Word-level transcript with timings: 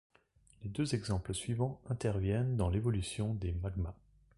Les 0.63 0.69
deux 0.69 0.95
exemples 0.95 1.31
suivants 1.31 1.79
interviennent 1.87 2.57
dans 2.57 2.69
l'évolution 2.71 3.35
des 3.35 3.51
magmas. 3.53 3.93